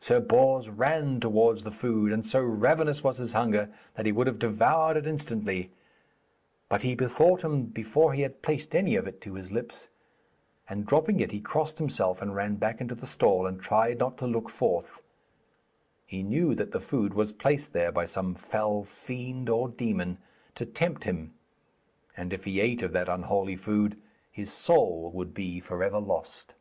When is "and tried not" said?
13.46-14.16